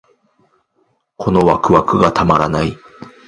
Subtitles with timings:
[1.17, 2.73] このワクワクがたまらない